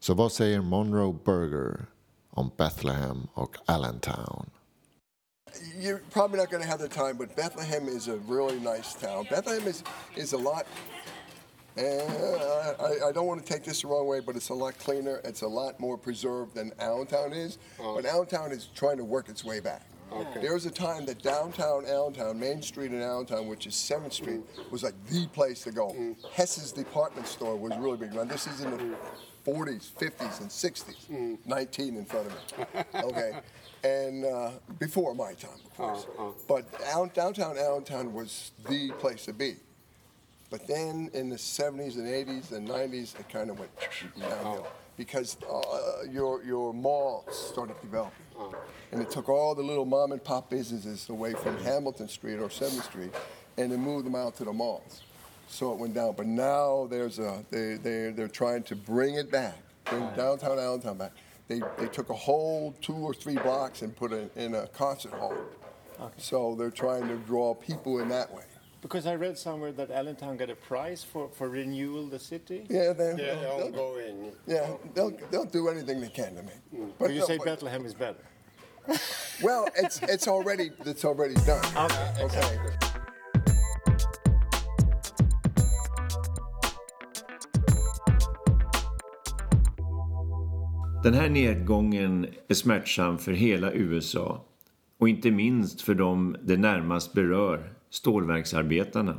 Så 0.00 0.14
vad 0.14 0.32
säger 0.32 0.60
Monroe 0.60 1.18
Burger 1.24 1.86
om 2.30 2.50
Bethlehem 2.56 3.26
och 3.34 3.56
Allentown? 3.64 4.50
You're 5.76 6.00
probably 6.12 6.38
not 6.38 6.50
going 6.50 6.62
to 6.62 6.68
have 6.68 6.78
the 6.78 6.88
time, 6.88 7.14
but 7.14 7.36
Bethlehem 7.36 7.88
is 7.88 8.08
a 8.08 8.18
really 8.28 8.60
nice 8.60 8.94
town. 9.00 9.26
Bethlehem 9.30 9.68
is, 9.68 9.84
is 10.16 10.32
a 10.32 10.38
lot, 10.38 10.66
uh, 11.78 12.74
I, 12.80 13.08
I 13.08 13.12
don't 13.12 13.26
want 13.26 13.44
to 13.44 13.52
take 13.52 13.64
this 13.64 13.82
the 13.82 13.88
wrong 13.88 14.06
way, 14.06 14.20
but 14.20 14.36
it's 14.36 14.48
a 14.48 14.54
lot 14.54 14.78
cleaner. 14.78 15.20
It's 15.24 15.42
a 15.42 15.48
lot 15.48 15.78
more 15.78 15.96
preserved 15.96 16.54
than 16.54 16.72
Allentown 16.78 17.32
is. 17.32 17.58
But 17.78 18.04
Allentown 18.04 18.52
is 18.52 18.68
trying 18.74 18.96
to 18.98 19.04
work 19.04 19.28
its 19.28 19.44
way 19.44 19.60
back. 19.60 19.82
Okay. 20.12 20.40
There 20.40 20.54
was 20.54 20.66
a 20.66 20.70
time 20.70 21.04
that 21.06 21.22
downtown 21.22 21.84
Allentown, 21.86 22.40
Main 22.40 22.62
Street 22.62 22.92
in 22.92 23.02
Allentown, 23.02 23.46
which 23.46 23.66
is 23.66 23.74
7th 23.74 24.14
Street, 24.14 24.40
was 24.70 24.82
like 24.82 24.94
the 25.06 25.26
place 25.28 25.62
to 25.64 25.70
go. 25.70 25.88
Mm. 25.88 26.16
Hess's 26.32 26.72
department 26.72 27.26
store 27.26 27.56
was 27.56 27.76
really 27.78 27.98
big. 27.98 28.14
Now, 28.14 28.24
this 28.24 28.46
is 28.46 28.62
in 28.62 28.70
the 28.70 28.96
40s, 29.46 29.92
50s, 29.92 30.40
and 30.40 30.48
60s. 30.48 31.06
Mm. 31.10 31.38
19 31.44 31.96
in 31.96 32.04
front 32.04 32.26
of 32.26 32.58
me. 32.58 32.64
Okay. 32.94 33.32
and 33.84 34.24
uh, 34.24 34.50
before 34.78 35.14
my 35.14 35.34
time, 35.34 35.50
of 35.66 35.76
course. 35.76 36.06
Uh, 36.18 36.28
uh. 36.28 36.32
But 36.48 36.66
downtown 36.80 37.58
Allentown 37.58 38.12
was 38.12 38.52
the 38.68 38.90
place 38.92 39.26
to 39.26 39.32
be. 39.32 39.56
But 40.50 40.66
then 40.66 41.10
in 41.12 41.28
the 41.28 41.36
70s 41.36 41.96
and 41.96 42.06
80s 42.06 42.52
and 42.52 42.66
90s, 42.66 43.18
it 43.18 43.28
kind 43.28 43.50
of 43.50 43.58
went 43.58 43.70
downhill 44.18 44.66
because 44.96 45.36
uh, 45.44 46.02
your, 46.10 46.42
your 46.42 46.72
malls 46.72 47.36
started 47.50 47.76
developing. 47.82 48.24
Oh. 48.38 48.54
And 48.90 49.02
it 49.02 49.10
took 49.10 49.28
all 49.28 49.54
the 49.54 49.62
little 49.62 49.84
mom 49.84 50.12
and 50.12 50.22
pop 50.22 50.48
businesses 50.48 51.08
away 51.08 51.34
from 51.34 51.56
Hamilton 51.58 52.08
Street 52.08 52.38
or 52.38 52.48
7th 52.48 52.82
Street 52.82 53.14
and 53.58 53.72
it 53.72 53.78
moved 53.78 54.06
them 54.06 54.14
out 54.14 54.36
to 54.36 54.44
the 54.44 54.52
malls. 54.52 55.02
So 55.48 55.72
it 55.72 55.78
went 55.78 55.94
down. 55.94 56.14
But 56.16 56.26
now 56.26 56.86
there's 56.88 57.18
a, 57.18 57.44
they, 57.50 57.74
they, 57.74 58.12
they're 58.12 58.28
trying 58.28 58.62
to 58.64 58.76
bring 58.76 59.16
it 59.16 59.30
back, 59.30 59.58
bring 59.84 60.08
downtown 60.16 60.58
Allentown 60.58 60.96
back. 60.96 61.12
They, 61.48 61.62
they 61.78 61.88
took 61.88 62.10
a 62.10 62.14
whole 62.14 62.74
two 62.80 62.94
or 62.94 63.14
three 63.14 63.36
blocks 63.36 63.82
and 63.82 63.94
put 63.94 64.12
it 64.12 64.30
in 64.36 64.54
a 64.54 64.66
concert 64.68 65.12
hall. 65.12 65.34
Okay. 66.00 66.14
So 66.18 66.54
they're 66.54 66.70
trying 66.70 67.08
to 67.08 67.16
draw 67.16 67.54
people 67.54 67.98
in 68.00 68.08
that 68.10 68.32
way. 68.32 68.44
Because 68.80 69.06
I 69.06 69.16
read 69.16 69.36
somewhere 69.36 69.72
that 69.72 69.90
Allentown 69.90 70.36
got 70.36 70.50
a 70.50 70.54
prize 70.54 71.02
for, 71.02 71.28
for 71.28 71.48
renewal 71.48 72.06
the 72.06 72.18
city. 72.18 72.64
Yeah, 72.68 72.92
they, 72.92 73.16
yeah, 73.18 73.34
they'll, 73.34 73.58
they'll 73.58 73.72
go 73.72 73.98
in. 73.98 74.32
Yeah, 74.46 74.70
they'll 74.94 75.12
they'll 75.30 75.44
do 75.44 75.68
anything 75.68 76.00
they 76.00 76.08
can 76.08 76.36
to 76.36 76.42
me. 76.42 76.52
Mm. 76.74 76.92
But 76.98 77.10
you 77.10 77.20
no, 77.20 77.26
say 77.26 77.38
but, 77.38 77.46
Bethlehem 77.46 77.84
is 77.84 77.94
better. 77.94 78.24
Well, 79.40 79.68
it's 79.76 80.02
it's 80.02 80.26
already 80.26 80.72
it's 80.84 81.04
already 81.04 81.34
done. 81.46 81.64
Okay. 81.76 82.24
okay. 82.24 82.58
Den 91.02 91.14
här 91.14 91.28
nedgången 91.28 92.26
är 92.48 92.54
smärtsam 92.54 93.18
för 93.18 93.32
hela 93.32 93.72
USA 93.72 94.44
och 94.98 95.08
inte 95.08 95.30
minst 95.30 95.82
för 95.82 95.94
dem 95.94 96.36
det 96.42 96.56
närmast 96.56 97.12
berör, 97.12 97.72
stålverksarbetarna. 97.90 99.18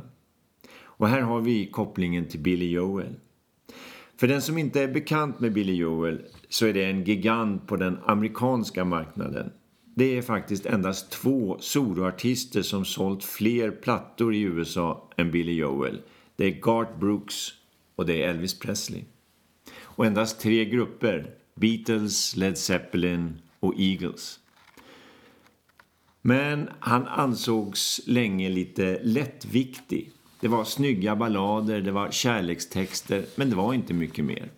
Och 0.82 1.08
här 1.08 1.20
har 1.20 1.40
vi 1.40 1.66
kopplingen 1.66 2.28
till 2.28 2.40
Billy 2.40 2.70
Joel. 2.70 3.14
För 4.16 4.28
den 4.28 4.42
som 4.42 4.58
inte 4.58 4.82
är 4.82 4.88
bekant 4.88 5.40
med 5.40 5.52
Billy 5.52 5.74
Joel 5.74 6.22
så 6.48 6.66
är 6.66 6.72
det 6.72 6.84
en 6.84 7.04
gigant 7.04 7.66
på 7.66 7.76
den 7.76 7.98
amerikanska 8.04 8.84
marknaden. 8.84 9.52
Det 9.94 10.18
är 10.18 10.22
faktiskt 10.22 10.66
endast 10.66 11.10
två 11.10 11.56
soloartister 11.60 12.62
som 12.62 12.84
sålt 12.84 13.24
fler 13.24 13.70
plattor 13.70 14.34
i 14.34 14.40
USA 14.40 15.10
än 15.16 15.30
Billy 15.30 15.54
Joel. 15.54 16.00
Det 16.36 16.44
är 16.44 16.60
Garth 16.60 16.98
Brooks 16.98 17.34
och 17.96 18.06
det 18.06 18.22
är 18.22 18.28
Elvis 18.28 18.58
Presley. 18.58 19.04
Och 19.82 20.06
endast 20.06 20.40
tre 20.40 20.64
grupper, 20.64 21.34
Beatles, 21.54 22.36
Led 22.36 22.58
Zeppelin 22.58 23.38
och 23.60 23.74
Eagles. 23.78 24.39
Men 26.22 26.68
han 26.80 27.06
ansågs 27.06 28.00
länge 28.06 28.48
lite 28.48 29.00
lättviktig. 29.02 30.10
Det 30.40 30.48
var 30.48 30.64
snygga 30.64 31.16
ballader, 31.16 31.80
det 31.80 31.92
var 31.92 32.10
kärlekstexter, 32.10 33.24
men 33.36 33.50
det 33.50 33.56
var 33.56 33.74
inte 33.74 33.94
mycket 33.94 34.24
mer. 34.24 34.50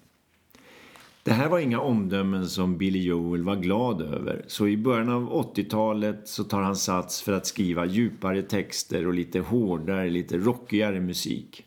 Det 1.24 1.32
här 1.32 1.48
var 1.48 1.58
inga 1.58 1.80
omdömen 1.80 2.48
som 2.48 2.78
Billy 2.78 3.02
Joel 3.02 3.42
var 3.42 3.56
glad 3.56 4.02
över, 4.02 4.44
så 4.46 4.68
i 4.68 4.76
början 4.76 5.08
av 5.08 5.54
80-talet 5.54 6.28
så 6.28 6.44
tar 6.44 6.62
han 6.62 6.76
sats 6.76 7.22
för 7.22 7.32
att 7.32 7.46
skriva 7.46 7.86
djupare 7.86 8.42
texter 8.42 9.06
och 9.06 9.14
lite 9.14 9.40
hårdare, 9.40 10.10
lite 10.10 10.38
rockigare 10.38 11.00
musik. 11.00 11.64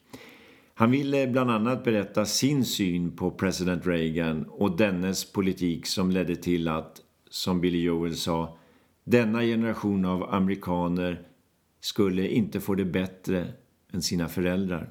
Han 0.74 0.92
ville 0.92 1.28
bland 1.28 1.52
annat 1.52 1.84
berätta 1.84 2.26
sin 2.26 2.66
syn 2.66 3.12
på 3.12 3.32
president 3.32 3.88
Reagan 3.88 4.46
och 4.50 4.78
dennes 4.78 5.32
politik 5.32 5.86
som 5.86 6.12
ledde 6.12 6.36
till 6.36 6.68
att, 6.68 7.02
som 7.30 7.62
Billy 7.62 7.82
Joel 7.82 8.16
sa, 8.16 8.58
denna 9.06 9.42
generation 9.42 10.06
av 10.06 10.34
amerikaner 10.34 11.28
skulle 11.80 12.28
inte 12.28 12.60
få 12.60 12.76
det 12.76 12.86
bättre 12.86 13.54
än 13.92 14.02
sina 14.02 14.28
föräldrar. 14.28 14.90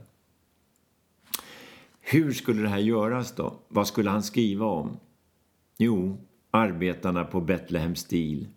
Hur 2.00 2.32
skulle 2.32 2.62
det 2.62 2.68
här 2.68 2.78
göras 2.78 3.34
då? 3.34 3.60
Vad 3.68 3.86
skulle 3.86 4.10
han 4.10 4.22
skriva 4.22 4.66
om? 4.66 4.96
Jo, 5.76 6.18
arbetarna 6.50 7.24
på 7.24 7.40
Bethlehem 7.40 7.94
Steel. 7.94 8.48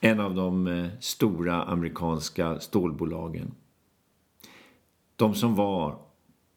En 0.00 0.20
av 0.20 0.34
de 0.34 0.66
eh, 0.66 0.90
stora 1.00 1.62
amerikanska 1.62 2.60
stålbolagen. 2.60 3.54
De 5.16 5.34
som 5.34 5.54
var, 5.54 5.98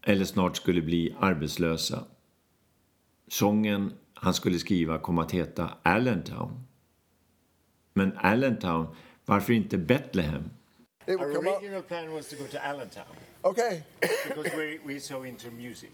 eller 0.01 0.25
snart 0.25 0.57
skulle 0.57 0.81
bli, 0.81 1.15
arbetslösa. 1.19 2.03
Sången 3.27 3.93
han 4.13 4.33
skulle 4.33 4.59
skriva 4.59 4.99
kom 4.99 5.17
att 5.17 5.31
heta 5.31 5.69
Allentown. 5.83 6.66
Men 7.97 8.17
Allentown, 8.21 8.87
varför 9.25 9.53
inte 9.53 9.77
Bethlehem? 9.77 10.49
Our 11.07 11.15
original 11.15 11.81
plan 11.81 12.13
was 12.13 12.27
to 12.29 12.35
go 12.35 12.47
to 12.47 12.57
Allentown. 12.57 13.15
Okay. 13.43 13.83
because 14.01 14.55
we're, 14.55 14.79
we're 14.85 14.99
so 14.99 15.23
into 15.23 15.51
music. 15.51 15.91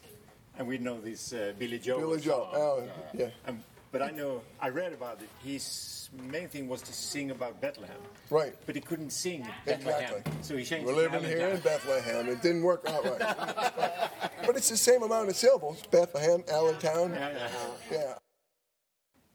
And 0.57 0.67
we 0.67 0.77
know 0.77 0.99
this 0.99 1.33
uh, 1.33 1.53
Billy 1.57 1.79
Joel. 1.79 1.99
Billy 1.99 2.21
Joel, 2.21 2.49
oh, 2.53 2.83
yeah. 3.13 3.29
Um, 3.47 3.63
but 3.91 4.01
I 4.01 4.11
know, 4.11 4.41
I 4.59 4.69
read 4.69 4.91
about 4.91 5.21
it. 5.21 5.29
His 5.43 6.09
main 6.31 6.49
thing 6.49 6.67
was 6.67 6.81
to 6.81 6.93
sing 6.93 7.31
about 7.31 7.61
Bethlehem. 7.61 8.01
Right. 8.29 8.53
But 8.65 8.75
he 8.75 8.81
couldn't 8.81 9.11
sing 9.11 9.47
Bethlehem. 9.65 10.03
Exactly. 10.03 10.31
So 10.41 10.57
he 10.57 10.65
changed 10.65 10.85
We're 10.87 10.95
living 10.95 11.23
here 11.23 11.47
in 11.47 11.61
Bethlehem. 11.61 12.27
It 12.27 12.41
didn't 12.41 12.63
work 12.63 12.83
out 12.89 13.03
right. 13.05 13.19
but 14.45 14.57
it's 14.57 14.69
the 14.69 14.77
same 14.77 15.03
amount 15.03 15.29
of 15.29 15.35
syllables. 15.35 15.81
Bethlehem, 15.89 16.43
Allentown. 16.51 17.13
Yeah, 17.13 17.29
yeah. 17.29 17.49
yeah. 17.91 18.17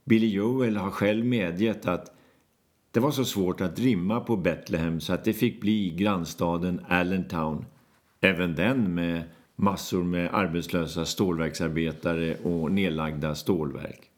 Billy 0.07 0.29
Joel 0.29 0.77
har 0.77 0.91
själv 0.91 1.25
medgett 1.25 1.87
att 1.87 2.18
det 2.91 3.01
var 3.01 3.11
så 3.11 3.25
svårt 3.25 3.61
att 3.61 3.79
rimma 3.79 4.21
på 4.21 4.37
Betlehem 4.37 5.01
så 5.01 5.13
att 5.13 5.25
det 5.25 5.33
fick 5.33 5.61
bli 5.61 5.91
grannstaden 5.91 6.81
Allentown. 6.89 7.65
Även 8.21 8.55
den 8.55 8.95
med 8.95 9.23
massor 9.57 10.05
med 10.05 10.35
arbetslösa 10.35 11.05
stålverksarbetare 11.05 12.37
och 12.37 12.73
nedlagda 12.73 13.35
stålverk. 13.35 14.11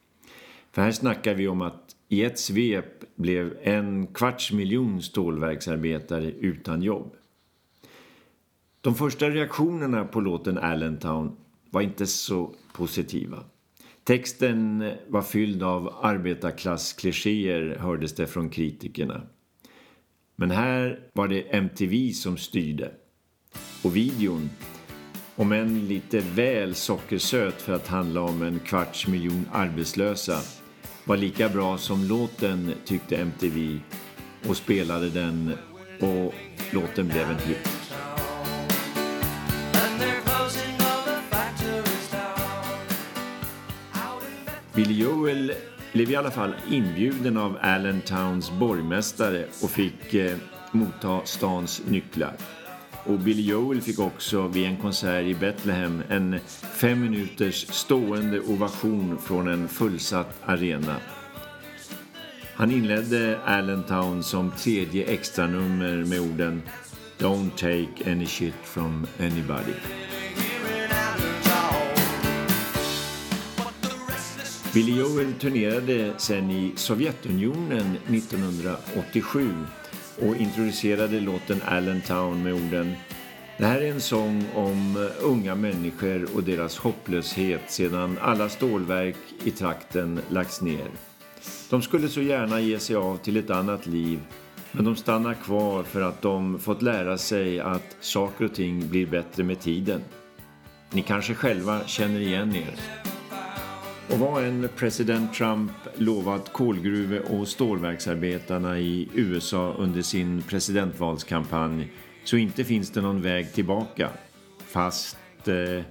För 0.71 0.81
här 0.81 0.91
snackar 0.91 1.33
vi 1.33 1.47
om 1.47 1.61
att 1.61 1.95
i 2.07 2.23
ett 2.23 2.39
svep 2.39 3.15
blev 3.15 3.57
en 3.61 4.07
kvarts 4.07 4.51
miljon 4.51 5.01
stålverksarbetare 5.01 6.31
utan 6.31 6.81
jobb. 6.81 7.15
De 8.81 8.95
första 8.95 9.29
reaktionerna 9.29 10.05
på 10.05 10.19
låten 10.21 10.57
Allentown 10.57 11.35
var 11.69 11.81
inte 11.81 12.07
så 12.07 12.51
positiva. 12.73 13.43
Texten 14.03 14.91
var 15.07 15.21
fylld 15.21 15.63
av 15.63 15.99
arbetarklassklichéer 16.01 17.77
hördes 17.79 18.15
det 18.15 18.27
från 18.27 18.49
kritikerna. 18.49 19.21
Men 20.35 20.51
här 20.51 20.99
var 21.13 21.27
det 21.27 21.41
MTV 21.41 22.11
som 22.13 22.37
styrde. 22.37 22.91
Och 23.83 23.95
videon, 23.95 24.49
om 25.35 25.51
än 25.51 25.87
lite 25.87 26.19
väl 26.19 26.75
sockersöt 26.75 27.61
för 27.61 27.73
att 27.73 27.87
handla 27.87 28.21
om 28.21 28.41
en 28.41 28.59
kvarts 28.59 29.07
miljon 29.07 29.45
arbetslösa, 29.51 30.39
var 31.05 31.17
lika 31.17 31.49
bra 31.49 31.77
som 31.77 32.03
låten 32.03 32.73
tyckte 32.85 33.17
MTV 33.17 33.79
och 34.47 34.57
spelade 34.57 35.09
den 35.09 35.53
och 35.99 36.33
låten 36.71 37.07
blev 37.07 37.29
en 37.29 37.39
hit. 37.39 37.80
Joel 44.91 45.51
blev 45.93 46.11
i 46.11 46.15
alla 46.15 46.31
fall 46.31 46.53
inbjuden 46.69 47.37
av 47.37 47.57
Allentowns 47.61 48.51
borgmästare 48.51 49.45
och 49.63 49.69
fick 49.69 50.13
eh, 50.13 50.37
motta 50.71 51.21
stans 51.25 51.81
nycklar. 51.87 52.33
Och 53.05 53.19
Billy 53.19 53.41
Joel 53.41 53.81
fick 53.81 53.99
också 53.99 54.47
vid 54.47 54.65
en 54.65 54.77
konsert 54.77 55.25
i 55.25 55.35
Betlehem 55.35 56.03
en 56.09 56.39
fem 56.73 57.01
minuters 57.01 57.67
stående 57.67 58.39
ovation 58.39 59.17
från 59.17 59.47
en 59.47 59.67
fullsatt 59.67 60.41
arena. 60.45 60.95
Han 62.53 62.71
inledde 62.71 63.39
Allentown 63.45 64.23
som 64.23 64.51
tredje 64.51 65.05
extranummer 65.05 66.05
med 66.05 66.19
orden 66.19 66.61
Don't 67.17 67.51
take 67.55 68.11
any 68.11 68.25
shit 68.25 68.53
from 68.63 69.07
anybody. 69.19 69.73
Billy 74.73 74.99
Joel 74.99 75.33
turnerade 75.33 76.13
sen 76.17 76.51
i 76.51 76.71
Sovjetunionen 76.75 77.97
1987 78.07 79.49
och 80.21 80.35
introducerade 80.35 81.19
låten 81.19 81.61
Allentown 81.65 82.43
med 82.43 82.53
orden 82.53 82.93
Det 83.57 83.65
här 83.65 83.81
är 83.81 83.91
en 83.91 84.01
sång 84.01 84.45
om 84.55 85.09
unga 85.21 85.55
människor 85.55 86.35
och 86.35 86.43
deras 86.43 86.77
hopplöshet 86.77 87.61
sedan 87.71 88.17
alla 88.21 88.49
stålverk 88.49 89.15
i 89.43 89.51
trakten 89.51 90.19
lagts 90.29 90.61
ner. 90.61 90.87
De 91.69 91.81
skulle 91.81 92.09
så 92.09 92.21
gärna 92.21 92.59
ge 92.59 92.79
sig 92.79 92.95
av 92.95 93.17
till 93.17 93.37
ett 93.37 93.49
annat 93.49 93.85
liv 93.85 94.19
men 94.71 94.85
de 94.85 94.95
stannar 94.95 95.33
kvar 95.33 95.83
för 95.83 96.01
att 96.01 96.21
de 96.21 96.59
fått 96.59 96.81
lära 96.81 97.17
sig 97.17 97.59
att 97.59 97.97
saker 97.99 98.45
och 98.45 98.55
ting 98.55 98.89
blir 98.89 99.05
bättre 99.05 99.43
med 99.43 99.59
tiden. 99.59 100.01
Ni 100.91 101.01
kanske 101.01 101.33
själva 101.33 101.87
känner 101.87 102.19
igen 102.19 102.55
er. 102.55 103.10
Och 104.11 104.19
vad 104.19 104.43
en 104.45 104.69
president 104.75 105.33
Trump 105.33 105.71
lovat 105.95 106.53
kolgruve 106.53 107.19
och 107.19 107.47
stålverksarbetarna 107.47 108.79
i 108.79 109.09
USA 109.13 109.75
under 109.77 110.01
sin 110.01 110.41
presidentvalskampanj 110.41 111.91
så 112.23 112.37
inte 112.37 112.63
finns 112.63 112.91
det 112.91 113.01
någon 113.01 113.21
väg 113.21 113.53
tillbaka. 113.53 114.09
Fast 114.57 115.17
eh, 115.45 115.83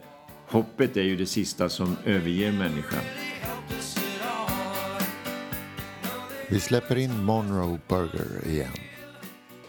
hoppet 0.47 0.97
är 0.97 1.03
ju 1.03 1.17
det 1.17 1.27
sista 1.27 1.69
som 1.69 1.97
överger 2.05 2.53
människan. 2.53 3.03
Vi 6.49 6.61
släpper 6.61 6.97
in 6.97 7.25
Monroe 7.25 7.79
Burger 7.89 8.49
igen. 8.49 8.73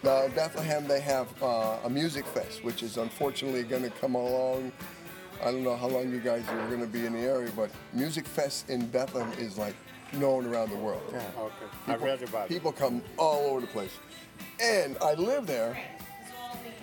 Now 0.03 0.25
in 0.25 0.31
Bethlehem 0.35 0.87
they 0.87 1.01
have 1.01 1.27
uh, 1.41 1.85
a 1.85 1.89
music 1.89 2.25
fest, 2.33 2.65
which 2.65 2.83
is 2.83 2.97
unfortunately 2.97 3.63
going 3.63 3.83
to 3.83 3.99
come 4.01 4.19
along. 4.19 4.71
I 5.41 5.45
don't 5.45 5.63
know 5.63 5.75
how 5.75 5.87
long 5.87 6.11
you 6.11 6.19
guys 6.19 6.47
are 6.49 6.67
going 6.67 6.81
to 6.81 6.87
be 6.87 7.05
in 7.05 7.13
the 7.13 7.19
area, 7.19 7.51
but 7.55 7.71
music 7.93 8.27
fest 8.27 8.69
in 8.69 8.85
Bethlehem 8.87 9.31
is 9.39 9.57
like 9.57 9.75
known 10.13 10.45
around 10.45 10.69
the 10.69 10.75
world. 10.77 11.01
Yeah. 11.11 11.23
Okay. 11.39 11.53
I 11.87 11.95
read 11.95 12.21
about 12.21 12.45
it. 12.45 12.49
People 12.49 12.71
come 12.71 13.01
all 13.17 13.49
over 13.49 13.61
the 13.61 13.67
place, 13.67 13.97
and 14.61 14.97
I 15.01 15.15
live 15.15 15.47
there. 15.47 15.77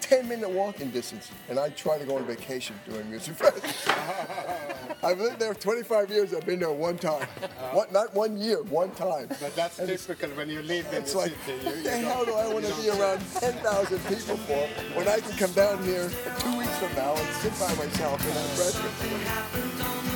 10 0.01 0.27
minute 0.27 0.49
walking 0.49 0.90
distance, 0.90 1.31
and 1.49 1.59
I 1.59 1.68
try 1.71 1.99
to 1.99 2.05
go 2.07 2.16
on 2.16 2.25
vacation 2.25 2.75
during 2.88 3.11
Music 3.11 3.35
Fest. 3.35 3.88
I've 5.03 5.21
lived 5.21 5.39
there 5.39 5.55
25 5.55 6.11
years, 6.11 6.35
I've 6.35 6.45
been 6.45 6.59
there 6.59 6.73
one 6.73 6.99
time. 6.99 7.23
Uh-huh. 7.23 7.77
One, 7.77 7.87
not 7.93 8.13
one 8.15 8.37
year, 8.37 8.63
one 8.65 8.91
time. 8.93 9.29
But 9.41 9.55
that's 9.55 9.79
And 9.79 9.89
typical 9.89 10.31
when 10.31 10.49
you 10.51 10.61
live 10.63 10.87
in 10.93 11.03
It's 11.03 11.13
the 11.13 11.19
like, 11.19 11.33
city. 11.47 11.65
what 11.65 11.77
You, 11.77 11.83
the 11.85 11.99
you 12.01 12.05
hell 12.07 12.25
do 12.25 12.35
I 12.35 12.53
want 12.53 12.65
to 12.67 12.75
be 12.83 12.91
around 12.91 13.21
10,000 13.39 13.99
people 14.09 14.37
for 14.39 14.67
when 14.97 15.07
I 15.09 15.21
can 15.21 15.37
come 15.39 15.53
down 15.53 15.83
here 15.85 16.11
two 16.41 16.59
weeks 16.59 16.77
from 16.79 16.93
now 16.97 17.15
and 17.15 17.29
sit 17.37 17.53
by 17.61 17.73
myself 17.77 18.19
and 18.25 18.35
have 18.35 18.57
breakfast? 18.57 20.09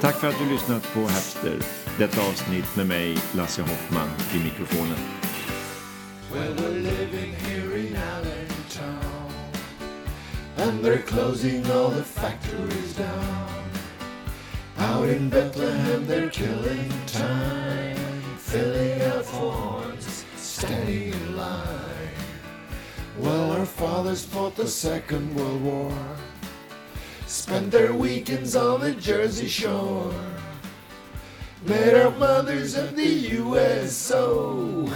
Tack 0.00 0.14
för 0.14 0.28
att 0.28 0.38
du 0.38 0.46
lyssnat 0.52 0.94
på 0.94 1.00
Hapster. 1.00 1.79
Detta 2.00 2.22
avsnitt 2.22 2.76
med 2.76 2.86
mig, 2.86 3.18
Lasse 3.34 3.62
Hoffman, 3.62 4.08
vid 4.32 4.44
mikrofonen. 4.44 4.96
Well, 6.32 6.54
we're 6.54 6.80
living 6.80 7.34
here 7.34 7.76
in 7.76 7.96
Allentown, 7.96 9.32
and 10.56 10.84
they're 10.84 11.02
closing 11.02 11.70
all 11.70 11.90
the 11.90 12.02
factories 12.02 12.96
down. 12.96 13.64
Out 14.78 15.08
in 15.08 15.28
Bethlehem, 15.28 16.06
they're 16.06 16.30
killing 16.30 16.90
time, 17.06 17.96
filling 18.38 19.02
up 19.02 19.26
horns, 19.26 20.24
standing 20.36 21.12
in 21.12 21.36
line. 21.36 22.14
Well, 23.18 23.52
our 23.52 23.66
fathers 23.66 24.24
fought 24.24 24.56
the 24.56 24.68
Second 24.68 25.34
World 25.36 25.62
War, 25.62 25.92
spent 27.26 27.70
their 27.70 27.92
weekends 27.92 28.56
on 28.56 28.80
the 28.80 28.94
Jersey 28.94 29.48
Shore. 29.48 30.14
Met 31.62 31.94
our 31.94 32.10
mothers 32.12 32.74
in 32.74 32.96
the 32.96 33.36
USO. 33.36 34.88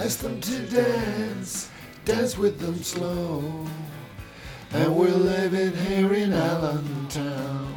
Ask 0.00 0.20
them 0.20 0.40
to 0.40 0.58
dance, 0.66 1.68
dance 2.06 2.38
with 2.38 2.58
them 2.58 2.82
slow. 2.82 3.44
And 4.72 4.96
we're 4.96 5.08
living 5.08 5.76
here 5.76 6.14
in 6.14 6.32
Allentown. 6.32 7.74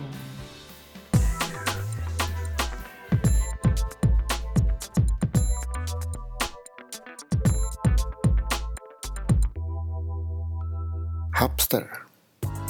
Hapster. 11.35 11.87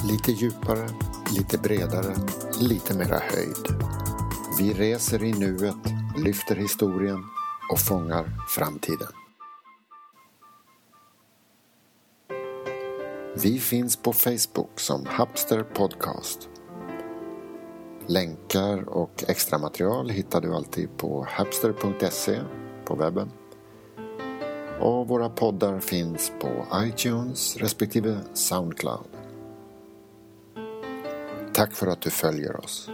Lite 0.04 0.34
djupare, 0.34 0.86
lite 1.32 1.58
bredare, 1.58 2.14
lite 2.58 2.94
mera 2.94 3.20
höjd. 3.20 3.99
Vi 4.60 4.72
reser 4.72 5.24
i 5.24 5.32
nuet, 5.32 5.76
lyfter 6.18 6.56
historien 6.56 7.24
och 7.72 7.78
fångar 7.78 8.30
framtiden. 8.48 9.08
Vi 13.42 13.58
finns 13.58 13.96
på 13.96 14.12
Facebook 14.12 14.80
som 14.80 15.06
Hapster 15.06 15.62
Podcast. 15.62 16.48
Länkar 18.06 18.88
och 18.88 19.24
extra 19.28 19.58
material 19.58 20.08
hittar 20.10 20.40
du 20.40 20.54
alltid 20.54 20.96
på 20.96 21.26
hapster.se 21.30 22.40
på 22.84 22.94
webben. 22.94 23.30
Och 24.80 25.08
våra 25.08 25.28
poddar 25.28 25.80
finns 25.80 26.32
på 26.40 26.66
iTunes 26.74 27.56
respektive 27.56 28.18
Soundcloud. 28.34 29.08
Tack 31.52 31.72
för 31.72 31.86
att 31.86 32.00
du 32.00 32.10
följer 32.10 32.56
oss. 32.56 32.90